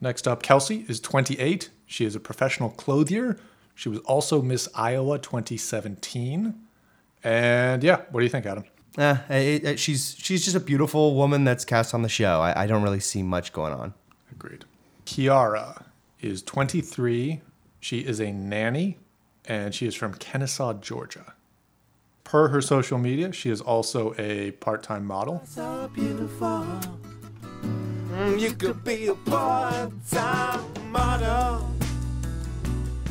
Next 0.00 0.26
up, 0.26 0.42
Kelsey 0.42 0.84
is 0.88 0.98
28. 1.00 1.70
She 1.86 2.04
is 2.04 2.16
a 2.16 2.20
professional 2.20 2.70
clothier. 2.70 3.38
She 3.74 3.88
was 3.88 4.00
also 4.00 4.42
Miss 4.42 4.68
Iowa 4.74 5.18
2017. 5.18 6.54
And 7.24 7.82
yeah, 7.84 8.02
what 8.10 8.20
do 8.20 8.24
you 8.24 8.30
think, 8.30 8.46
Adam? 8.46 8.64
Uh, 8.96 9.16
it, 9.30 9.64
it- 9.64 9.78
she's 9.78 10.16
she's 10.18 10.44
just 10.44 10.56
a 10.56 10.60
beautiful 10.60 11.14
woman 11.14 11.44
that's 11.44 11.64
cast 11.64 11.94
on 11.94 12.02
the 12.02 12.08
show. 12.08 12.40
I, 12.40 12.64
I 12.64 12.66
don't 12.66 12.82
really 12.82 13.00
see 13.00 13.22
much 13.22 13.52
going 13.52 13.72
on. 13.72 13.94
Agreed. 14.32 14.64
Kiara 15.06 15.84
is 16.20 16.42
23. 16.42 17.40
She 17.80 18.00
is 18.00 18.20
a 18.20 18.32
nanny 18.32 18.98
and 19.44 19.74
she 19.74 19.86
is 19.86 19.94
from 19.94 20.14
Kennesaw, 20.14 20.74
Georgia. 20.74 21.34
Per 22.24 22.48
her 22.48 22.60
social 22.60 22.98
media, 22.98 23.32
she 23.32 23.48
is 23.50 23.60
also 23.60 24.14
a 24.18 24.50
part 24.52 24.82
time 24.82 25.04
model. 25.06 25.42
so 25.46 25.90
beautiful. 25.94 26.66
Mm, 28.12 28.38
You 28.40 28.52
could 28.52 28.84
be 28.84 29.06
a 29.06 29.14
part-time 29.14 30.60
model. 30.90 31.66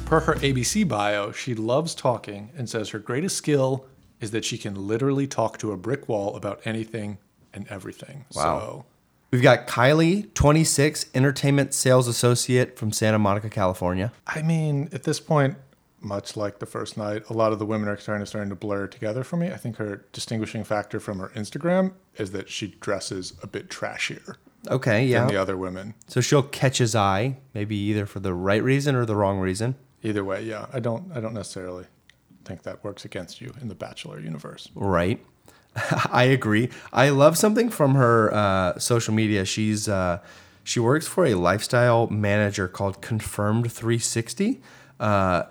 Per 0.06 0.20
her 0.22 0.36
ABC 0.36 0.88
bio, 0.88 1.32
she 1.32 1.56
loves 1.56 1.96
talking 1.96 2.52
and 2.56 2.70
says 2.70 2.90
her 2.90 3.00
greatest 3.00 3.36
skill 3.38 3.86
is 4.22 4.32
that 4.32 4.46
she 4.46 4.58
can 4.58 4.88
literally 4.88 5.28
talk 5.28 5.58
to 5.60 5.72
a 5.72 5.78
brick 5.78 6.08
wall 6.08 6.36
about 6.36 6.62
anything 6.66 7.18
and 7.54 7.68
everything. 7.70 8.26
Wow. 8.36 8.42
So 8.44 8.86
We've 9.32 9.42
got 9.42 9.68
Kylie, 9.68 10.34
26, 10.34 11.08
entertainment 11.14 11.74
sales 11.74 12.08
associate 12.08 12.78
from 12.78 12.92
Santa 12.94 13.20
Monica, 13.20 13.50
California. 13.50 14.14
I 14.26 14.42
mean, 14.42 14.88
at 14.94 15.04
this 15.04 15.20
point, 15.20 15.58
much 16.00 16.38
like 16.38 16.60
the 16.60 16.66
first 16.66 16.96
night, 16.96 17.24
a 17.30 17.34
lot 17.34 17.52
of 17.52 17.60
the 17.60 17.66
women 17.66 17.90
are 17.90 17.98
kind 17.98 18.22
of 18.22 18.30
starting 18.30 18.50
to 18.50 18.56
blur 18.56 18.88
together 18.88 19.24
for 19.26 19.36
me. 19.36 19.48
I 19.52 19.58
think 19.58 19.76
her 19.78 20.06
distinguishing 20.14 20.64
factor 20.64 21.00
from 21.02 21.20
her 21.20 21.30
Instagram 21.36 21.92
is 22.16 22.32
that 22.32 22.50
she 22.50 22.68
dresses 22.80 23.34
a 23.44 23.48
bit 23.48 23.70
trashier 23.70 24.36
Okay, 24.70 25.06
yeah. 25.06 25.20
than 25.22 25.28
the 25.30 25.38
other 25.42 25.58
women. 25.58 25.94
So 26.08 26.22
she'll 26.22 26.44
catch 26.44 26.78
his 26.78 26.96
eye, 26.96 27.38
maybe 27.54 27.76
either 27.76 28.06
for 28.06 28.20
the 28.22 28.34
right 28.34 28.64
reason 28.64 28.96
or 28.96 29.06
the 29.06 29.16
wrong 29.16 29.40
reason. 29.40 29.76
Either 30.04 30.24
way, 30.24 30.44
yeah, 30.44 30.68
I 30.72 30.80
don't, 30.80 31.12
I 31.14 31.20
don't 31.20 31.34
necessarily 31.34 31.86
think 32.46 32.64
that 32.64 32.82
works 32.84 33.04
against 33.04 33.42
you 33.42 33.54
in 33.62 33.68
the 33.68 33.76
Bachelor 33.76 34.20
universe. 34.22 34.70
Right. 34.74 35.22
I 36.12 36.24
agree. 36.24 36.70
I 36.92 37.10
love 37.10 37.38
something 37.38 37.70
from 37.70 37.96
her 37.96 38.34
uh, 38.34 38.80
social 38.80 39.14
media. 39.14 39.46
She's 39.46 39.88
uh, 39.88 40.20
she 40.64 40.80
works 40.80 41.08
for 41.08 41.26
a 41.26 41.36
lifestyle 41.36 42.08
manager 42.08 42.68
called 42.68 43.02
Confirmed 43.02 43.72
360. 43.72 44.62
Uh, 45.00 45.44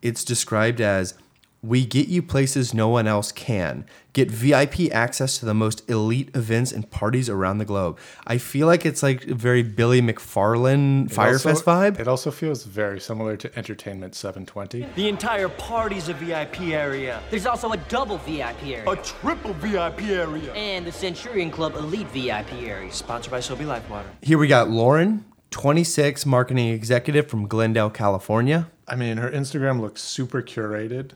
it's 0.00 0.24
described 0.24 0.80
as 0.80 1.14
we 1.64 1.86
get 1.86 2.08
you 2.08 2.20
places 2.22 2.74
no 2.74 2.88
one 2.88 3.06
else 3.06 3.30
can. 3.30 3.86
Get 4.12 4.28
VIP 4.28 4.90
access 4.92 5.38
to 5.38 5.46
the 5.46 5.54
most 5.54 5.88
elite 5.88 6.28
events 6.34 6.72
and 6.72 6.90
parties 6.90 7.30
around 7.30 7.58
the 7.58 7.64
globe. 7.64 7.98
I 8.26 8.38
feel 8.38 8.66
like 8.66 8.84
it's 8.84 9.00
like 9.00 9.26
a 9.28 9.34
very 9.34 9.62
Billy 9.62 10.02
McFarland 10.02 11.06
It 11.06 11.12
Fyre 11.12 11.38
Fest 11.38 11.64
vibe. 11.64 12.00
It 12.00 12.08
also 12.08 12.32
feels 12.32 12.64
very 12.64 12.98
similar 12.98 13.36
to 13.36 13.56
Entertainment 13.56 14.16
720. 14.16 14.86
The 14.96 15.08
entire 15.08 15.48
party's 15.48 16.08
a 16.08 16.14
VIP 16.14 16.62
area. 16.72 17.22
There's 17.30 17.46
also 17.46 17.70
a 17.72 17.76
double 17.76 18.18
VIP 18.18 18.62
area. 18.64 18.90
A 18.90 18.96
triple 18.96 19.54
VIP 19.54 20.02
area. 20.02 20.52
and 20.54 20.84
the 20.84 20.92
Centurion 20.92 21.50
Club 21.52 21.76
Elite 21.76 22.08
VIP 22.08 22.54
area. 22.54 22.92
Sponsored 22.92 23.30
by 23.30 23.38
Sobe 23.38 23.64
Life 23.66 23.88
Water. 23.88 24.08
Here 24.20 24.36
we 24.36 24.48
got 24.48 24.68
Lauren, 24.68 25.24
26, 25.50 26.26
marketing 26.26 26.70
executive 26.70 27.28
from 27.28 27.46
Glendale, 27.46 27.88
California. 27.88 28.68
I 28.88 28.96
mean, 28.96 29.18
her 29.18 29.30
Instagram 29.30 29.80
looks 29.80 30.02
super 30.02 30.42
curated, 30.42 31.12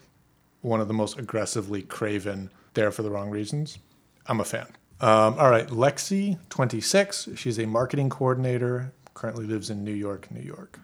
one 0.66 0.80
of 0.80 0.88
the 0.88 0.94
most 0.94 1.18
aggressively 1.18 1.82
craven, 1.82 2.50
there 2.74 2.90
for 2.90 3.02
the 3.02 3.10
wrong 3.10 3.30
reasons. 3.30 3.78
I'm 4.26 4.40
a 4.40 4.44
fan. 4.44 4.66
Um, 5.00 5.38
all 5.38 5.50
right, 5.50 5.68
Lexi, 5.68 6.38
26. 6.50 7.30
She's 7.36 7.58
a 7.58 7.66
marketing 7.66 8.10
coordinator, 8.10 8.92
currently 9.14 9.46
lives 9.46 9.70
in 9.70 9.84
New 9.84 9.92
York, 9.92 10.30
New 10.30 10.42
York. 10.42 10.80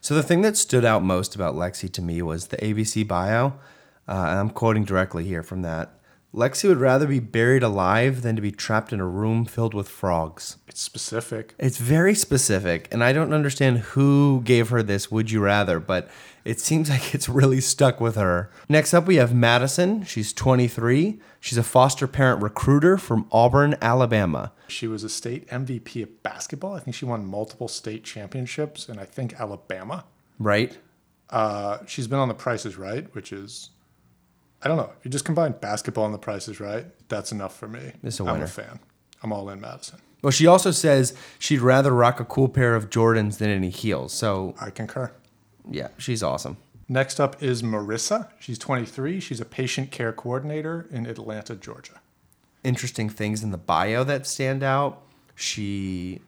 So 0.00 0.14
the 0.14 0.22
thing 0.22 0.42
that 0.42 0.56
stood 0.56 0.84
out 0.84 1.02
most 1.02 1.34
about 1.34 1.54
Lexi 1.54 1.90
to 1.92 2.02
me 2.02 2.20
was 2.20 2.48
the 2.48 2.56
ABC 2.58 3.06
bio, 3.06 3.54
uh, 4.06 4.26
and 4.28 4.38
I'm 4.38 4.50
quoting 4.50 4.84
directly 4.84 5.24
here 5.24 5.42
from 5.42 5.62
that. 5.62 5.97
Lexi 6.34 6.68
would 6.68 6.78
rather 6.78 7.06
be 7.06 7.20
buried 7.20 7.62
alive 7.62 8.20
than 8.20 8.36
to 8.36 8.42
be 8.42 8.52
trapped 8.52 8.92
in 8.92 9.00
a 9.00 9.06
room 9.06 9.46
filled 9.46 9.72
with 9.72 9.88
frogs. 9.88 10.58
It's 10.68 10.82
specific. 10.82 11.54
It's 11.58 11.78
very 11.78 12.14
specific, 12.14 12.86
and 12.92 13.02
I 13.02 13.14
don't 13.14 13.32
understand 13.32 13.78
who 13.78 14.42
gave 14.44 14.68
her 14.68 14.82
this 14.82 15.10
would 15.10 15.30
you 15.30 15.40
rather, 15.40 15.80
but 15.80 16.10
it 16.44 16.60
seems 16.60 16.90
like 16.90 17.14
it's 17.14 17.30
really 17.30 17.62
stuck 17.62 17.98
with 17.98 18.16
her. 18.16 18.50
Next 18.68 18.92
up, 18.92 19.06
we 19.06 19.16
have 19.16 19.34
Madison. 19.34 20.04
She's 20.04 20.34
23. 20.34 21.18
She's 21.40 21.58
a 21.58 21.62
foster 21.62 22.06
parent 22.06 22.42
recruiter 22.42 22.98
from 22.98 23.26
Auburn, 23.32 23.76
Alabama. 23.80 24.52
She 24.68 24.86
was 24.86 25.04
a 25.04 25.08
state 25.08 25.48
MVP 25.48 26.02
at 26.02 26.22
basketball. 26.22 26.74
I 26.74 26.80
think 26.80 26.94
she 26.94 27.06
won 27.06 27.24
multiple 27.24 27.68
state 27.68 28.04
championships 28.04 28.86
in, 28.88 28.98
I 28.98 29.06
think, 29.06 29.32
Alabama. 29.40 30.04
Right? 30.38 30.76
Uh, 31.30 31.78
she's 31.86 32.06
been 32.06 32.18
on 32.18 32.28
The 32.28 32.34
Price 32.34 32.66
is 32.66 32.76
Right, 32.76 33.12
which 33.14 33.32
is 33.32 33.70
I 34.62 34.68
don't 34.68 34.76
know. 34.76 34.90
If 34.98 35.04
you 35.04 35.10
just 35.10 35.24
combine 35.24 35.52
basketball 35.60 36.04
and 36.04 36.14
the 36.14 36.18
Price 36.18 36.48
is 36.48 36.58
Right, 36.60 36.86
that's 37.08 37.30
enough 37.32 37.56
for 37.56 37.68
me. 37.68 37.92
It's 38.02 38.18
a 38.20 38.24
I'm 38.24 38.32
winner. 38.32 38.44
a 38.44 38.48
fan. 38.48 38.80
I'm 39.22 39.32
all 39.32 39.48
in 39.50 39.60
Madison. 39.60 40.00
Well, 40.22 40.32
she 40.32 40.46
also 40.48 40.72
says 40.72 41.14
she'd 41.38 41.60
rather 41.60 41.92
rock 41.92 42.18
a 42.18 42.24
cool 42.24 42.48
pair 42.48 42.74
of 42.74 42.90
Jordans 42.90 43.38
than 43.38 43.50
any 43.50 43.70
heels. 43.70 44.12
So, 44.12 44.54
I 44.60 44.70
concur. 44.70 45.12
yeah, 45.70 45.88
she's 45.96 46.22
awesome. 46.24 46.56
Next 46.88 47.20
up 47.20 47.40
is 47.42 47.62
Marissa. 47.62 48.30
She's 48.40 48.58
23. 48.58 49.20
She's 49.20 49.40
a 49.40 49.44
patient 49.44 49.90
care 49.92 50.12
coordinator 50.12 50.86
in 50.90 51.06
Atlanta, 51.06 51.54
Georgia. 51.54 52.00
Interesting 52.64 53.08
things 53.08 53.42
in 53.44 53.52
the 53.52 53.58
bio 53.58 54.02
that 54.04 54.26
stand 54.26 54.62
out. 54.64 55.02
She 55.36 56.20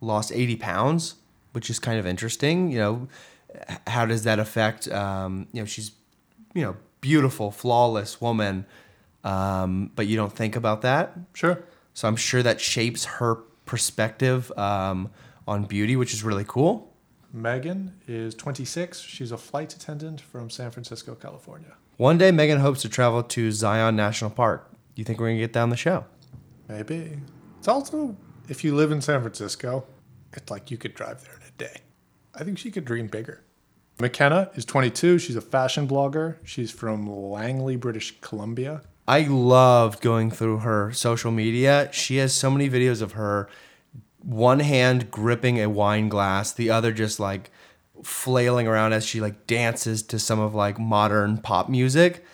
lost 0.00 0.30
80 0.32 0.56
pounds, 0.56 1.14
which 1.52 1.68
is 1.70 1.78
kind 1.80 1.98
of 1.98 2.06
interesting. 2.06 2.70
You 2.70 2.78
know, 2.78 3.08
how 3.88 4.06
does 4.06 4.22
that 4.24 4.38
affect, 4.38 4.86
um, 4.88 5.48
you 5.52 5.60
know, 5.60 5.66
she's, 5.66 5.90
you 6.54 6.62
know, 6.62 6.76
beautiful, 7.04 7.50
flawless 7.50 8.18
woman, 8.18 8.64
um, 9.24 9.90
but 9.94 10.06
you 10.06 10.16
don't 10.16 10.32
think 10.32 10.56
about 10.56 10.80
that. 10.80 11.12
Sure. 11.34 11.62
So 11.92 12.08
I'm 12.08 12.16
sure 12.16 12.42
that 12.42 12.62
shapes 12.62 13.04
her 13.04 13.34
perspective 13.66 14.50
um, 14.56 15.10
on 15.46 15.64
beauty, 15.64 15.96
which 15.96 16.14
is 16.14 16.24
really 16.24 16.46
cool. 16.48 16.94
Megan 17.30 17.92
is 18.08 18.34
26. 18.34 19.00
She's 19.00 19.32
a 19.32 19.36
flight 19.36 19.74
attendant 19.74 20.22
from 20.22 20.48
San 20.48 20.70
Francisco, 20.70 21.14
California. 21.14 21.74
One 21.98 22.16
day, 22.16 22.30
Megan 22.30 22.60
hopes 22.60 22.80
to 22.82 22.88
travel 22.88 23.22
to 23.22 23.52
Zion 23.52 23.96
National 23.96 24.30
Park. 24.30 24.70
Do 24.94 25.00
you 25.00 25.04
think 25.04 25.20
we're 25.20 25.28
gonna 25.28 25.40
get 25.40 25.52
down 25.52 25.68
the 25.68 25.76
show? 25.76 26.06
Maybe. 26.70 27.18
It's 27.58 27.68
also, 27.68 28.16
if 28.48 28.64
you 28.64 28.74
live 28.74 28.92
in 28.92 29.02
San 29.02 29.20
Francisco, 29.20 29.84
it's 30.32 30.50
like 30.50 30.70
you 30.70 30.78
could 30.78 30.94
drive 30.94 31.22
there 31.22 31.34
in 31.34 31.42
a 31.42 31.50
day. 31.68 31.82
I 32.34 32.44
think 32.44 32.56
she 32.56 32.70
could 32.70 32.86
dream 32.86 33.08
bigger. 33.08 33.42
McKenna 34.00 34.50
is 34.54 34.64
22. 34.64 35.18
She's 35.18 35.36
a 35.36 35.40
fashion 35.40 35.86
blogger. 35.86 36.36
She's 36.44 36.70
from 36.70 37.08
Langley, 37.08 37.76
British 37.76 38.20
Columbia. 38.20 38.82
I 39.06 39.22
loved 39.22 40.00
going 40.00 40.30
through 40.30 40.58
her 40.58 40.92
social 40.92 41.30
media. 41.30 41.90
She 41.92 42.16
has 42.16 42.34
so 42.34 42.50
many 42.50 42.68
videos 42.68 43.02
of 43.02 43.12
her 43.12 43.48
one 44.18 44.60
hand 44.60 45.10
gripping 45.10 45.60
a 45.60 45.68
wine 45.68 46.08
glass, 46.08 46.52
the 46.52 46.70
other 46.70 46.92
just 46.92 47.20
like 47.20 47.50
flailing 48.02 48.66
around 48.66 48.92
as 48.92 49.06
she 49.06 49.20
like 49.20 49.46
dances 49.46 50.02
to 50.04 50.18
some 50.18 50.40
of 50.40 50.54
like 50.54 50.78
modern 50.78 51.38
pop 51.38 51.68
music. 51.68 52.24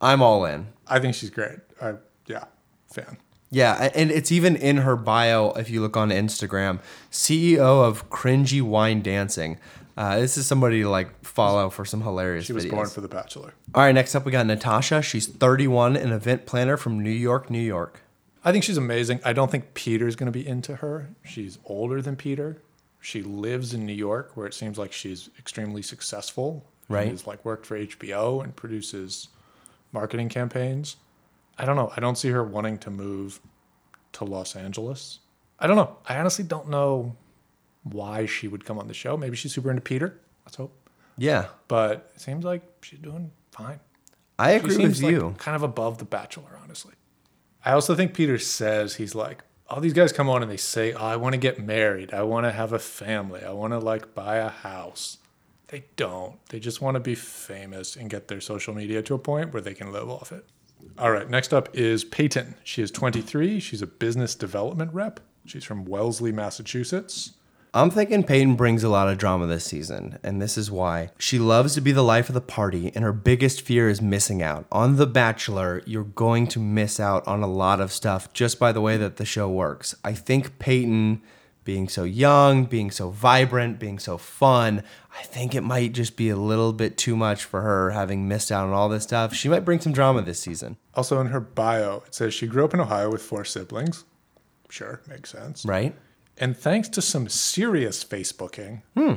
I'm 0.00 0.22
all 0.22 0.44
in. 0.44 0.68
I 0.86 0.98
think 0.98 1.14
she's 1.14 1.30
great. 1.30 1.58
I, 1.80 1.94
yeah, 2.26 2.44
fan. 2.92 3.18
Yeah, 3.50 3.90
and 3.94 4.10
it's 4.10 4.32
even 4.32 4.56
in 4.56 4.78
her 4.78 4.96
bio 4.96 5.52
if 5.52 5.70
you 5.70 5.80
look 5.80 5.96
on 5.96 6.10
Instagram. 6.10 6.80
CEO 7.12 7.58
of 7.86 8.10
Cringy 8.10 8.60
Wine 8.60 9.00
Dancing. 9.00 9.58
Uh, 9.96 10.18
this 10.18 10.36
is 10.36 10.46
somebody 10.46 10.82
to 10.82 10.88
like 10.88 11.24
follow 11.24 11.70
for 11.70 11.84
some 11.84 12.00
hilarious 12.00 12.46
She 12.46 12.52
was 12.52 12.64
videos. 12.66 12.70
born 12.70 12.88
for 12.88 13.00
The 13.00 13.08
Bachelor. 13.08 13.54
All 13.74 13.82
right, 13.82 13.92
next 13.92 14.14
up 14.14 14.24
we 14.24 14.32
got 14.32 14.44
Natasha. 14.46 15.02
She's 15.02 15.26
31, 15.28 15.96
an 15.96 16.10
event 16.12 16.46
planner 16.46 16.76
from 16.76 17.00
New 17.00 17.10
York, 17.10 17.48
New 17.50 17.60
York. 17.60 18.00
I 18.44 18.52
think 18.52 18.64
she's 18.64 18.76
amazing. 18.76 19.20
I 19.24 19.32
don't 19.32 19.50
think 19.50 19.72
Peter's 19.74 20.16
going 20.16 20.30
to 20.30 20.36
be 20.36 20.46
into 20.46 20.76
her. 20.76 21.10
She's 21.24 21.58
older 21.64 22.02
than 22.02 22.16
Peter. 22.16 22.60
She 23.00 23.22
lives 23.22 23.72
in 23.72 23.86
New 23.86 23.92
York, 23.94 24.32
where 24.34 24.46
it 24.46 24.54
seems 24.54 24.78
like 24.78 24.92
she's 24.92 25.30
extremely 25.38 25.80
successful. 25.82 26.64
Right. 26.88 27.08
She's 27.10 27.26
like 27.26 27.44
worked 27.44 27.64
for 27.64 27.78
HBO 27.78 28.42
and 28.42 28.54
produces 28.54 29.28
marketing 29.92 30.28
campaigns. 30.28 30.96
I 31.56 31.64
don't 31.64 31.76
know. 31.76 31.92
I 31.96 32.00
don't 32.00 32.18
see 32.18 32.30
her 32.30 32.42
wanting 32.42 32.78
to 32.78 32.90
move 32.90 33.40
to 34.14 34.24
Los 34.24 34.56
Angeles. 34.56 35.20
I 35.58 35.66
don't 35.66 35.76
know. 35.76 35.96
I 36.08 36.16
honestly 36.18 36.44
don't 36.44 36.68
know 36.68 37.16
why 37.84 38.26
she 38.26 38.48
would 38.48 38.64
come 38.64 38.78
on 38.78 38.88
the 38.88 38.94
show. 38.94 39.16
Maybe 39.16 39.36
she's 39.36 39.52
super 39.54 39.70
into 39.70 39.82
Peter. 39.82 40.20
Let's 40.44 40.56
hope. 40.56 40.76
Yeah, 41.16 41.46
But 41.68 42.10
it 42.16 42.20
seems 42.20 42.44
like 42.44 42.62
she's 42.82 42.98
doing 42.98 43.30
fine. 43.52 43.78
I 44.36 44.52
She 44.54 44.56
agree 44.58 44.74
seems 44.74 45.00
with 45.00 45.12
like 45.12 45.22
you. 45.22 45.34
kind 45.38 45.54
of 45.54 45.62
above 45.62 45.98
the 45.98 46.04
Bachelor, 46.04 46.58
honestly. 46.62 46.94
I 47.64 47.72
also 47.72 47.94
think 47.94 48.14
Peter 48.14 48.36
says 48.38 48.96
he's 48.96 49.14
like, 49.14 49.44
all 49.70 49.80
these 49.80 49.92
guys 49.92 50.12
come 50.12 50.28
on 50.28 50.42
and 50.42 50.50
they 50.50 50.56
say, 50.56 50.92
oh, 50.92 51.04
I 51.06 51.16
want 51.16 51.34
to 51.34 51.38
get 51.38 51.58
married. 51.60 52.12
I 52.12 52.22
want 52.24 52.46
to 52.46 52.50
have 52.52 52.72
a 52.72 52.78
family. 52.80 53.42
I 53.44 53.52
want 53.52 53.72
to 53.72 53.78
like 53.78 54.12
buy 54.14 54.36
a 54.36 54.48
house. 54.48 55.18
They 55.68 55.84
don't. 55.96 56.44
They 56.48 56.58
just 56.60 56.82
want 56.82 56.96
to 56.96 57.00
be 57.00 57.14
famous 57.14 57.94
and 57.96 58.10
get 58.10 58.26
their 58.28 58.40
social 58.40 58.74
media 58.74 59.00
to 59.02 59.14
a 59.14 59.18
point 59.18 59.52
where 59.52 59.62
they 59.62 59.72
can 59.74 59.92
live 59.92 60.10
off 60.10 60.32
it. 60.32 60.44
All 60.98 61.10
right, 61.10 61.28
next 61.30 61.54
up 61.54 61.74
is 61.74 62.04
Peyton. 62.04 62.56
She 62.64 62.82
is 62.82 62.90
23. 62.90 63.58
She's 63.60 63.80
a 63.82 63.86
business 63.86 64.34
development 64.34 64.92
rep. 64.92 65.20
She's 65.46 65.64
from 65.64 65.84
Wellesley, 65.86 66.32
Massachusetts. 66.32 67.32
I'm 67.76 67.90
thinking 67.90 68.22
Peyton 68.22 68.54
brings 68.54 68.84
a 68.84 68.88
lot 68.88 69.08
of 69.08 69.18
drama 69.18 69.48
this 69.48 69.64
season, 69.64 70.20
and 70.22 70.40
this 70.40 70.56
is 70.56 70.70
why. 70.70 71.10
She 71.18 71.40
loves 71.40 71.74
to 71.74 71.80
be 71.80 71.90
the 71.90 72.04
life 72.04 72.28
of 72.28 72.34
the 72.34 72.40
party, 72.40 72.92
and 72.94 73.02
her 73.02 73.12
biggest 73.12 73.62
fear 73.62 73.88
is 73.88 74.00
missing 74.00 74.44
out. 74.44 74.66
On 74.70 74.94
The 74.94 75.08
Bachelor, 75.08 75.82
you're 75.84 76.04
going 76.04 76.46
to 76.48 76.60
miss 76.60 77.00
out 77.00 77.26
on 77.26 77.42
a 77.42 77.48
lot 77.48 77.80
of 77.80 77.90
stuff 77.90 78.32
just 78.32 78.60
by 78.60 78.70
the 78.70 78.80
way 78.80 78.96
that 78.98 79.16
the 79.16 79.24
show 79.24 79.48
works. 79.50 79.92
I 80.04 80.12
think 80.12 80.60
Peyton, 80.60 81.20
being 81.64 81.88
so 81.88 82.04
young, 82.04 82.64
being 82.66 82.92
so 82.92 83.10
vibrant, 83.10 83.80
being 83.80 83.98
so 83.98 84.18
fun, 84.18 84.84
I 85.18 85.24
think 85.24 85.52
it 85.52 85.62
might 85.62 85.94
just 85.94 86.16
be 86.16 86.28
a 86.28 86.36
little 86.36 86.72
bit 86.72 86.96
too 86.96 87.16
much 87.16 87.42
for 87.42 87.62
her 87.62 87.90
having 87.90 88.28
missed 88.28 88.52
out 88.52 88.68
on 88.68 88.72
all 88.72 88.88
this 88.88 89.02
stuff. 89.02 89.34
She 89.34 89.48
might 89.48 89.64
bring 89.64 89.80
some 89.80 89.92
drama 89.92 90.22
this 90.22 90.38
season, 90.38 90.76
Also, 90.94 91.20
in 91.20 91.26
her 91.26 91.40
bio, 91.40 92.04
it 92.06 92.14
says 92.14 92.34
she 92.34 92.46
grew 92.46 92.64
up 92.64 92.72
in 92.72 92.78
Ohio 92.78 93.10
with 93.10 93.22
four 93.22 93.44
siblings. 93.44 94.04
Sure, 94.68 95.00
makes 95.08 95.30
sense. 95.30 95.64
right? 95.64 95.96
And 96.36 96.56
thanks 96.56 96.88
to 96.90 97.02
some 97.02 97.28
serious 97.28 98.04
Facebooking, 98.04 98.82
Hmm. 98.96 99.14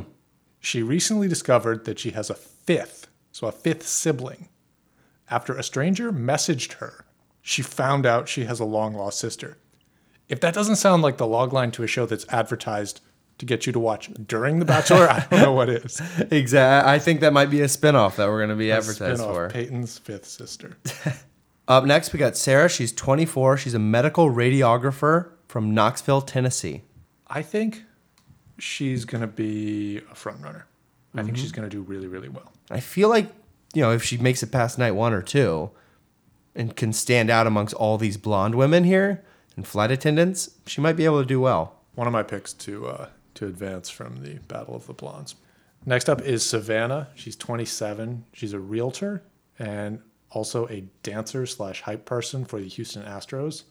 she 0.60 0.84
recently 0.84 1.28
discovered 1.28 1.86
that 1.86 2.00
she 2.00 2.12
has 2.12 2.30
a 2.30 2.36
fifth, 2.36 3.08
so 3.32 3.48
a 3.48 3.52
fifth 3.52 3.88
sibling. 3.88 4.50
After 5.30 5.54
a 5.56 5.64
stranger 5.64 6.12
messaged 6.12 6.74
her, 6.74 7.06
she 7.42 7.62
found 7.62 8.06
out 8.06 8.30
she 8.30 8.46
has 8.46 8.60
a 8.60 8.66
long 8.66 8.94
lost 8.94 9.20
sister. 9.20 9.58
If 10.30 10.40
that 10.42 10.54
doesn't 10.54 10.76
sound 10.76 11.02
like 11.02 11.18
the 11.18 11.26
logline 11.26 11.72
to 11.74 11.84
a 11.84 11.88
show 11.88 12.06
that's 12.06 12.26
advertised 12.30 13.02
to 13.40 13.46
get 13.46 13.66
you 13.66 13.72
to 13.74 13.80
watch 13.80 14.10
during 14.28 14.60
The 14.60 14.66
Bachelor, 14.66 15.08
I 15.10 15.26
don't 15.30 15.42
know 15.42 15.54
what 15.54 15.70
is. 15.70 16.02
Exactly. 16.32 16.92
I 16.92 17.00
think 17.00 17.22
that 17.22 17.34
might 17.34 17.50
be 17.50 17.62
a 17.62 17.66
spinoff 17.68 18.16
that 18.18 18.28
we're 18.28 18.40
going 18.40 18.50
to 18.50 18.56
be 18.56 18.72
advertised 18.72 19.20
Spin-off, 19.22 19.34
for. 19.36 19.50
Peyton's 19.50 19.98
fifth 19.98 20.26
sister. 20.26 20.78
Up 21.68 21.86
next, 21.86 22.14
we 22.14 22.20
got 22.20 22.36
Sarah. 22.38 22.70
She's 22.70 22.92
24. 22.94 23.58
She's 23.58 23.74
a 23.74 23.80
medical 23.80 24.30
radiographer 24.32 25.32
from 25.48 25.74
Knoxville, 25.74 26.22
Tennessee. 26.22 26.84
I 27.30 27.42
think 27.42 27.84
she's 28.60 29.06
going 29.06 29.22
to 29.22 29.28
be 29.28 30.02
a 30.12 30.16
front 30.16 30.42
runner. 30.42 30.66
I 31.14 31.18
Mm-hmm. 31.20 31.26
think 31.28 31.38
she's 31.38 31.52
going 31.52 31.68
to 31.70 31.76
do 31.76 31.82
really, 31.82 32.08
really 32.08 32.30
well. 32.30 32.52
I 32.70 32.80
feel 32.80 33.10
like, 33.10 33.28
you 33.74 33.82
know, 33.82 33.92
if 33.92 34.04
she 34.04 34.18
makes 34.18 34.44
it 34.44 34.52
past 34.52 34.78
night 34.78 34.92
one 34.92 35.14
or 35.14 35.22
two 35.22 35.72
and 36.56 36.76
can 36.76 36.94
stand 36.94 37.30
out 37.30 37.48
amongst 37.48 37.74
all 37.76 37.98
these 37.98 38.18
blonde 38.18 38.56
women 38.56 38.84
here 38.84 39.24
and 39.56 39.66
flight 39.68 39.90
attendants, 39.92 40.52
she 40.66 40.82
might 40.82 40.94
be 40.96 41.06
able 41.06 41.22
to 41.22 41.26
do 41.28 41.40
well. 41.40 41.76
One 41.96 42.08
of 42.08 42.14
my 42.14 42.24
picks 42.24 42.54
to 42.54 42.88
uh, 42.88 43.08
to 43.36 43.48
advance 43.48 43.90
from 43.90 44.22
the 44.24 44.36
Battle 44.48 44.76
of 44.76 44.86
the 44.88 44.94
Blondes. 44.94 45.36
Next 45.86 46.10
up 46.10 46.22
is 46.22 46.44
Savannah. 46.46 47.08
She's 47.16 47.36
27. 47.36 48.26
She's 48.34 48.54
a 48.54 48.60
realtor 48.60 49.24
and 49.58 50.00
also 50.30 50.68
a 50.68 50.82
dancer 51.04 51.46
slash 51.46 51.82
hype 51.82 52.06
person 52.06 52.46
for 52.46 52.60
the 52.60 52.68
Houston 52.68 53.04
Astros. 53.04 53.64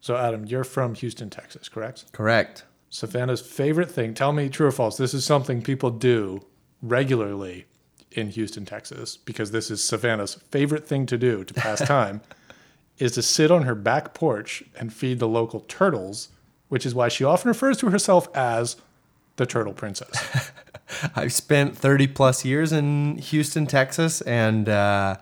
So 0.00 0.16
Adam, 0.16 0.46
you're 0.46 0.64
from 0.64 0.94
Houston, 0.94 1.28
Texas, 1.28 1.68
correct? 1.68 2.12
Correct. 2.12 2.64
Savannah's 2.90 3.40
favorite 3.40 3.90
thing. 3.90 4.14
Tell 4.14 4.32
me 4.32 4.48
true 4.48 4.66
or 4.66 4.72
false. 4.72 4.96
This 4.96 5.14
is 5.14 5.24
something 5.24 5.62
people 5.62 5.90
do 5.90 6.44
regularly 6.82 7.66
in 8.10 8.30
Houston, 8.30 8.66
Texas, 8.66 9.16
because 9.16 9.52
this 9.52 9.70
is 9.70 9.82
Savannah's 9.82 10.34
favorite 10.50 10.86
thing 10.86 11.06
to 11.06 11.16
do 11.16 11.44
to 11.44 11.54
pass 11.54 11.80
time, 11.86 12.20
is 12.98 13.12
to 13.12 13.22
sit 13.22 13.50
on 13.50 13.62
her 13.62 13.76
back 13.76 14.12
porch 14.12 14.64
and 14.78 14.92
feed 14.92 15.20
the 15.20 15.28
local 15.28 15.60
turtles, 15.60 16.28
which 16.68 16.84
is 16.84 16.94
why 16.94 17.08
she 17.08 17.24
often 17.24 17.48
refers 17.48 17.76
to 17.78 17.90
herself 17.90 18.28
as 18.36 18.76
the 19.36 19.46
Turtle 19.46 19.72
Princess. 19.72 20.50
I've 21.14 21.32
spent 21.32 21.78
30 21.78 22.08
plus 22.08 22.44
years 22.44 22.72
in 22.72 23.16
Houston, 23.18 23.66
Texas, 23.66 24.20
and 24.22 24.68
uh, 24.68 25.16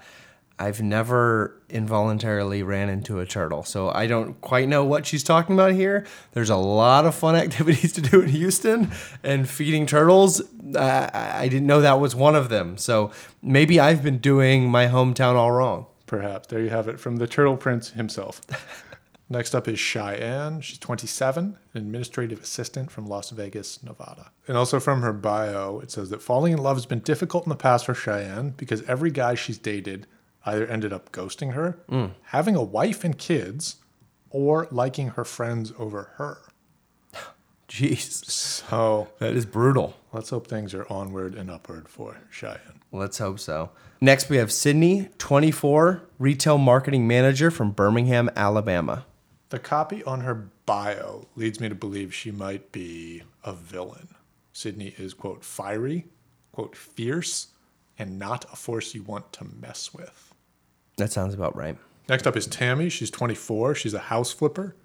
I've 0.58 0.82
never 0.82 1.60
involuntarily 1.68 2.62
ran 2.62 2.88
into 2.88 3.20
a 3.20 3.26
turtle. 3.26 3.62
So 3.62 3.90
I 3.90 4.06
don't 4.06 4.40
quite 4.40 4.68
know 4.68 4.84
what 4.84 5.06
she's 5.06 5.22
talking 5.22 5.54
about 5.54 5.72
here. 5.72 6.06
There's 6.32 6.50
a 6.50 6.56
lot 6.56 7.06
of 7.06 7.14
fun 7.14 7.36
activities 7.44 7.92
to 7.94 8.00
do 8.00 8.20
in 8.22 8.28
Houston, 8.28 8.90
and 9.22 9.48
feeding 9.48 9.86
turtles, 9.86 10.40
uh, 10.74 11.10
I 11.12 11.28
I 11.48 11.48
didn't 11.48 11.66
know 11.66 11.80
that 11.80 12.00
was 12.00 12.14
one 12.14 12.34
of 12.34 12.48
them. 12.48 12.76
So 12.76 13.10
maybe 13.42 13.78
I've 13.80 14.02
been 14.02 14.18
doing 14.18 14.70
my 14.70 14.86
hometown 14.86 15.34
all 15.34 15.52
wrong. 15.52 15.86
Perhaps. 16.06 16.48
There 16.48 16.60
you 16.60 16.70
have 16.70 16.88
it 16.88 16.98
from 16.98 17.16
the 17.16 17.26
Turtle 17.26 17.56
Prince 17.56 17.90
himself. 17.90 18.40
Next 19.30 19.54
up 19.54 19.68
is 19.68 19.78
Cheyenne. 19.78 20.62
She's 20.62 20.78
27, 20.78 21.58
an 21.74 21.78
administrative 21.78 22.42
assistant 22.42 22.90
from 22.90 23.06
Las 23.06 23.28
Vegas, 23.28 23.82
Nevada. 23.82 24.30
And 24.46 24.56
also 24.56 24.80
from 24.80 25.02
her 25.02 25.12
bio, 25.12 25.80
it 25.80 25.90
says 25.90 26.08
that 26.10 26.22
falling 26.22 26.54
in 26.54 26.58
love 26.58 26.78
has 26.78 26.86
been 26.86 27.00
difficult 27.00 27.44
in 27.44 27.50
the 27.50 27.56
past 27.56 27.84
for 27.84 27.94
Cheyenne 27.94 28.54
because 28.56 28.82
every 28.84 29.10
guy 29.10 29.34
she's 29.34 29.58
dated 29.58 30.06
either 30.47 30.66
ended 30.66 30.92
up 30.92 31.12
ghosting 31.12 31.52
her, 31.52 31.78
mm. 31.90 32.12
having 32.25 32.57
a 32.57 32.62
wife 32.62 33.04
and 33.04 33.18
kids, 33.18 33.76
or 34.30 34.68
liking 34.71 35.09
her 35.11 35.25
friends 35.25 35.73
over 35.78 36.11
her. 36.16 36.38
Jeez, 37.68 38.25
So 38.25 39.09
that 39.18 39.35
is 39.35 39.47
brutal. 39.47 39.97
let's 40.12 40.30
hope 40.30 40.47
things 40.47 40.75
are 40.75 40.87
onward 40.90 41.35
and 41.35 41.50
upward 41.50 41.88
for 41.88 42.18
Cheyenne. 42.30 42.80
Let's 42.92 43.18
hope 43.18 43.38
so. 43.38 43.71
Next, 44.00 44.30
we 44.30 44.37
have 44.37 44.52
Sydney, 44.52 45.09
24, 45.18 46.02
retail 46.18 46.57
marketing 46.57 47.07
manager 47.07 47.50
from 47.50 47.73
Birmingham, 47.73 48.30
Alabama. 48.37 49.04
The 49.50 49.59
copy 49.59 50.04
on 50.04 50.21
her 50.21 50.50
bio 50.66 51.26
leads 51.37 51.59
me 51.61 51.68
to 51.68 51.75
believe 51.75 52.14
she 52.14 52.30
might 52.30 52.71
be 52.71 53.23
a 53.45 53.52
villain. 53.52 54.09
Sydney 54.52 54.95
is, 54.99 55.14
quote, 55.14 55.45
fiery, 55.45 56.07
quote, 56.52 56.76
fierce, 56.76 57.49
and 57.99 58.18
not 58.18 58.45
a 58.52 58.57
force 58.57 58.95
you 58.95 59.02
want 59.02 59.33
to 59.35 59.45
mess 59.45 59.92
with. 59.92 60.27
That 60.98 61.12
sounds 61.12 61.34
about 61.34 61.56
right. 61.56 61.76
Next 62.08 62.26
up 62.26 62.36
is 62.36 62.46
Tammy. 62.46 62.88
She's 62.88 63.10
24. 63.10 63.74
She's 63.74 63.94
a 63.94 63.98
house 63.98 64.32
flipper. 64.32 64.76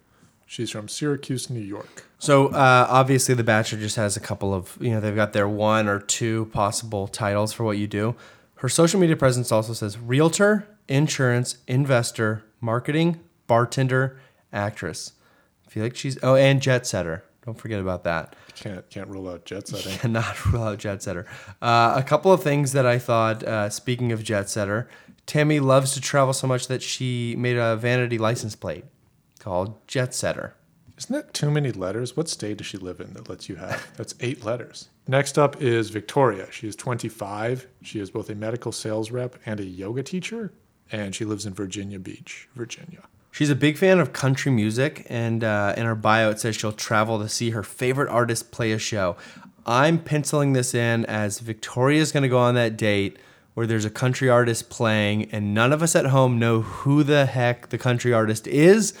She's 0.46 0.70
from 0.70 0.88
Syracuse, 0.88 1.48
New 1.48 1.60
York. 1.60 2.04
So 2.18 2.48
uh, 2.48 2.86
obviously, 2.88 3.34
The 3.34 3.44
Bachelor 3.44 3.80
just 3.80 3.96
has 3.96 4.16
a 4.16 4.20
couple 4.20 4.54
of, 4.54 4.76
you 4.80 4.90
know, 4.90 5.00
they've 5.00 5.14
got 5.14 5.32
their 5.32 5.48
one 5.48 5.88
or 5.88 5.98
two 6.00 6.46
possible 6.46 7.08
titles 7.08 7.52
for 7.52 7.64
what 7.64 7.78
you 7.78 7.86
do. 7.86 8.14
Her 8.56 8.68
social 8.68 9.00
media 9.00 9.16
presence 9.16 9.50
also 9.50 9.72
says 9.72 9.98
realtor, 9.98 10.66
insurance, 10.88 11.58
investor, 11.66 12.44
marketing, 12.60 13.20
bartender, 13.46 14.18
actress. 14.52 15.12
I 15.66 15.70
feel 15.70 15.82
like 15.82 15.96
she's, 15.96 16.18
oh, 16.22 16.36
and 16.36 16.62
jet 16.62 16.86
setter. 16.86 17.24
Don't 17.44 17.58
forget 17.58 17.80
about 17.80 18.04
that. 18.04 18.36
Can't 18.54 18.88
can't 18.88 19.08
rule 19.08 19.28
out 19.28 19.44
jet 19.44 19.68
setting. 19.68 19.98
Cannot 19.98 20.46
rule 20.46 20.62
out 20.62 20.78
jet 20.78 21.02
setter. 21.02 21.26
Uh, 21.60 21.94
a 21.96 22.02
couple 22.02 22.32
of 22.32 22.42
things 22.42 22.72
that 22.72 22.86
I 22.86 22.98
thought, 22.98 23.42
uh, 23.42 23.68
speaking 23.68 24.12
of 24.12 24.22
jet 24.22 24.48
setter, 24.48 24.88
Tammy 25.26 25.60
loves 25.60 25.92
to 25.94 26.00
travel 26.00 26.32
so 26.32 26.46
much 26.46 26.68
that 26.68 26.82
she 26.82 27.34
made 27.36 27.56
a 27.56 27.76
vanity 27.76 28.18
license 28.18 28.56
plate 28.56 28.84
called 29.38 29.86
Jet 29.86 30.14
Setter. 30.14 30.54
Isn't 30.96 31.14
that 31.14 31.34
too 31.34 31.50
many 31.50 31.72
letters? 31.72 32.16
What 32.16 32.28
state 32.28 32.58
does 32.58 32.66
she 32.66 32.78
live 32.78 33.00
in 33.00 33.14
that 33.14 33.28
lets 33.28 33.48
you 33.48 33.56
have? 33.56 33.90
That's 33.96 34.14
eight 34.20 34.44
letters. 34.44 34.88
Next 35.08 35.38
up 35.38 35.60
is 35.60 35.90
Victoria. 35.90 36.50
She 36.50 36.68
is 36.68 36.76
25. 36.76 37.66
She 37.82 37.98
is 38.00 38.10
both 38.10 38.30
a 38.30 38.34
medical 38.34 38.72
sales 38.72 39.10
rep 39.10 39.36
and 39.44 39.60
a 39.60 39.64
yoga 39.64 40.02
teacher, 40.02 40.52
and 40.92 41.14
she 41.14 41.24
lives 41.24 41.46
in 41.46 41.52
Virginia 41.52 41.98
Beach, 41.98 42.48
Virginia. 42.54 43.02
She's 43.34 43.50
a 43.50 43.56
big 43.56 43.76
fan 43.76 43.98
of 43.98 44.12
country 44.12 44.52
music, 44.52 45.08
and 45.08 45.42
uh, 45.42 45.74
in 45.76 45.86
her 45.86 45.96
bio 45.96 46.30
it 46.30 46.38
says 46.38 46.54
she'll 46.54 46.70
travel 46.70 47.18
to 47.18 47.28
see 47.28 47.50
her 47.50 47.64
favorite 47.64 48.08
artist 48.08 48.52
play 48.52 48.70
a 48.70 48.78
show. 48.78 49.16
I'm 49.66 49.98
penciling 49.98 50.52
this 50.52 50.72
in 50.72 51.04
as 51.06 51.40
Victoria's 51.40 52.12
going 52.12 52.22
to 52.22 52.28
go 52.28 52.38
on 52.38 52.54
that 52.54 52.76
date 52.76 53.18
where 53.54 53.66
there's 53.66 53.84
a 53.84 53.90
country 53.90 54.30
artist 54.30 54.70
playing, 54.70 55.32
and 55.32 55.52
none 55.52 55.72
of 55.72 55.82
us 55.82 55.96
at 55.96 56.06
home 56.06 56.38
know 56.38 56.60
who 56.60 57.02
the 57.02 57.26
heck 57.26 57.70
the 57.70 57.76
country 57.76 58.12
artist 58.12 58.46
is, 58.46 58.94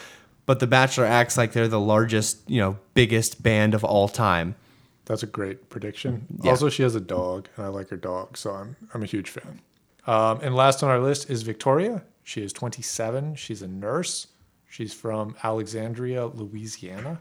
but 0.46 0.58
The 0.58 0.66
Bachelor 0.66 1.04
acts 1.04 1.36
like 1.36 1.52
they're 1.52 1.68
the 1.68 1.78
largest, 1.78 2.40
you 2.50 2.60
know, 2.60 2.76
biggest 2.94 3.40
band 3.40 3.72
of 3.72 3.84
all 3.84 4.08
time. 4.08 4.56
That's 5.04 5.22
a 5.22 5.28
great 5.28 5.68
prediction. 5.68 6.26
Yeah. 6.42 6.50
Also, 6.50 6.68
she 6.68 6.82
has 6.82 6.96
a 6.96 7.00
dog, 7.00 7.48
and 7.56 7.66
I 7.66 7.68
like 7.68 7.88
her 7.90 7.96
dog, 7.96 8.36
so 8.36 8.50
I'm 8.50 8.74
I'm 8.92 9.04
a 9.04 9.06
huge 9.06 9.30
fan. 9.30 9.60
Um, 10.08 10.40
and 10.42 10.56
last 10.56 10.82
on 10.82 10.90
our 10.90 10.98
list 10.98 11.30
is 11.30 11.42
Victoria. 11.42 12.02
She 12.24 12.42
is 12.42 12.52
27. 12.52 13.36
She's 13.36 13.62
a 13.62 13.68
nurse. 13.68 14.28
She's 14.66 14.92
from 14.92 15.36
Alexandria, 15.44 16.26
Louisiana. 16.26 17.20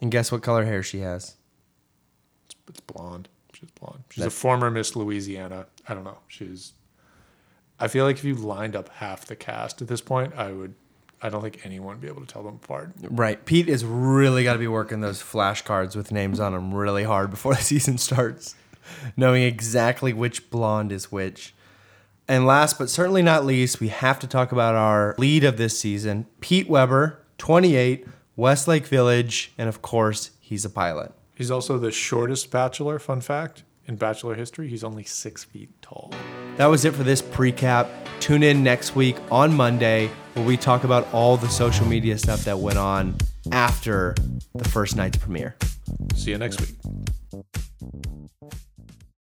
And 0.00 0.10
guess 0.10 0.32
what 0.32 0.42
color 0.42 0.64
hair 0.64 0.82
she 0.82 1.00
has? 1.00 1.36
It's, 2.46 2.56
it's 2.68 2.80
blonde. 2.80 3.28
She's 3.52 3.70
blonde. 3.70 4.04
She's 4.10 4.24
a 4.24 4.30
former 4.30 4.70
Miss 4.70 4.96
Louisiana. 4.96 5.66
I 5.88 5.94
don't 5.94 6.04
know. 6.04 6.18
She's. 6.26 6.72
I 7.78 7.86
feel 7.86 8.04
like 8.04 8.16
if 8.16 8.24
you 8.24 8.34
lined 8.34 8.74
up 8.74 8.88
half 8.88 9.26
the 9.26 9.36
cast 9.36 9.82
at 9.82 9.88
this 9.88 10.00
point, 10.00 10.32
I 10.36 10.52
would. 10.52 10.74
I 11.20 11.28
don't 11.28 11.42
think 11.42 11.60
anyone 11.64 11.94
would 11.94 12.00
be 12.00 12.06
able 12.06 12.20
to 12.20 12.26
tell 12.26 12.44
them 12.44 12.60
apart. 12.62 12.92
Right. 13.02 13.44
Pete 13.44 13.68
is 13.68 13.84
really 13.84 14.44
got 14.44 14.52
to 14.52 14.58
be 14.60 14.68
working 14.68 15.00
those 15.00 15.20
flashcards 15.20 15.96
with 15.96 16.12
names 16.12 16.38
on 16.38 16.52
them 16.52 16.72
really 16.72 17.02
hard 17.02 17.30
before 17.30 17.54
the 17.56 17.62
season 17.62 17.98
starts, 17.98 18.54
knowing 19.16 19.42
exactly 19.42 20.12
which 20.12 20.48
blonde 20.50 20.92
is 20.92 21.10
which. 21.10 21.54
And 22.28 22.46
last 22.46 22.78
but 22.78 22.90
certainly 22.90 23.22
not 23.22 23.46
least, 23.46 23.80
we 23.80 23.88
have 23.88 24.18
to 24.18 24.26
talk 24.26 24.52
about 24.52 24.74
our 24.74 25.14
lead 25.16 25.44
of 25.44 25.56
this 25.56 25.80
season, 25.80 26.26
Pete 26.40 26.68
Weber, 26.68 27.24
28, 27.38 28.06
Westlake 28.36 28.86
Village, 28.86 29.52
and 29.56 29.66
of 29.66 29.80
course, 29.80 30.32
he's 30.38 30.64
a 30.66 30.70
pilot. 30.70 31.12
He's 31.34 31.50
also 31.50 31.78
the 31.78 31.90
shortest 31.90 32.50
bachelor. 32.50 32.98
Fun 32.98 33.22
fact 33.22 33.62
in 33.86 33.96
bachelor 33.96 34.34
history, 34.34 34.68
he's 34.68 34.84
only 34.84 35.04
six 35.04 35.42
feet 35.42 35.70
tall. 35.80 36.12
That 36.56 36.66
was 36.66 36.84
it 36.84 36.94
for 36.94 37.02
this 37.02 37.22
pre-cap. 37.22 37.88
Tune 38.20 38.42
in 38.42 38.62
next 38.62 38.94
week 38.94 39.16
on 39.30 39.54
Monday 39.54 40.10
where 40.34 40.44
we 40.44 40.58
talk 40.58 40.84
about 40.84 41.08
all 41.14 41.38
the 41.38 41.48
social 41.48 41.86
media 41.86 42.18
stuff 42.18 42.44
that 42.44 42.58
went 42.58 42.76
on 42.76 43.16
after 43.52 44.14
the 44.54 44.68
first 44.68 44.96
night's 44.96 45.16
premiere. 45.16 45.56
See 46.14 46.32
you 46.32 46.38
next 46.38 46.60
week. 46.60 46.76